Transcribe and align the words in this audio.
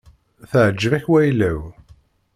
Teεǧeb-ak 0.49 1.05
wayla-w? 1.11 1.59